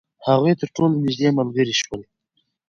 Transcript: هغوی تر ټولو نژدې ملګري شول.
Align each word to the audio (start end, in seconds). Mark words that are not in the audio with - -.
هغوی 0.27 0.53
تر 0.59 0.67
ټولو 0.75 0.93
نژدې 1.05 1.29
ملګري 1.39 1.75
شول. 1.81 2.01